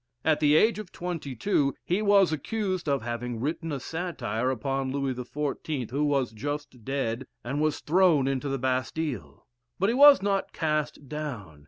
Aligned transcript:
At 0.25 0.39
the 0.39 0.55
age 0.55 0.79
of 0.79 0.91
twenty 0.91 1.35
two, 1.35 1.75
he 1.85 2.01
was 2.01 2.33
accused 2.33 2.89
of 2.89 3.03
having 3.03 3.39
written 3.39 3.71
a 3.71 3.79
satire 3.79 4.49
upon 4.49 4.91
Louis 4.91 5.13
XIV., 5.13 5.91
who 5.91 6.03
was 6.05 6.31
just 6.31 6.83
dead, 6.83 7.27
and 7.43 7.61
was 7.61 7.81
thrown 7.81 8.27
into 8.27 8.49
the 8.49 8.57
Bastile. 8.57 9.45
But 9.77 9.89
he 9.89 9.93
was 9.93 10.23
not 10.23 10.53
cast 10.53 11.07
down. 11.07 11.59